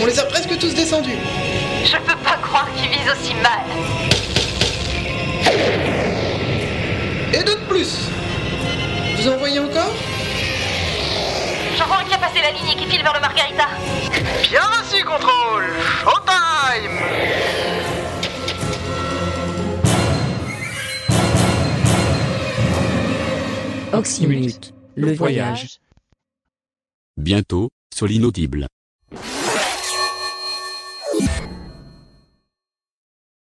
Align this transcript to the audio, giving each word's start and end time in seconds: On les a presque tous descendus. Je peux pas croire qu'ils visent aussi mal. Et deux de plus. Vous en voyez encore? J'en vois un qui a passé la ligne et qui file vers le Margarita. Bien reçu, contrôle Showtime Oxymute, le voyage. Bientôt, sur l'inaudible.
On 0.00 0.06
les 0.06 0.18
a 0.18 0.24
presque 0.24 0.58
tous 0.58 0.74
descendus. 0.74 1.16
Je 1.84 1.96
peux 1.96 2.16
pas 2.22 2.36
croire 2.42 2.68
qu'ils 2.74 2.88
visent 2.90 3.10
aussi 3.10 3.34
mal. 3.34 3.64
Et 7.32 7.42
deux 7.44 7.56
de 7.56 7.64
plus. 7.68 8.08
Vous 9.16 9.28
en 9.28 9.36
voyez 9.36 9.58
encore? 9.58 9.94
J'en 11.78 11.86
vois 11.86 11.98
un 11.98 12.04
qui 12.04 12.14
a 12.14 12.18
passé 12.18 12.40
la 12.40 12.50
ligne 12.50 12.68
et 12.72 12.76
qui 12.76 12.86
file 12.86 13.02
vers 13.02 13.14
le 13.14 13.20
Margarita. 13.20 13.68
Bien 14.50 14.60
reçu, 14.60 15.04
contrôle 15.04 15.64
Showtime 16.02 17.00
Oxymute, 23.92 24.72
le 24.94 25.14
voyage. 25.14 25.80
Bientôt, 27.16 27.70
sur 27.94 28.06
l'inaudible. 28.06 28.68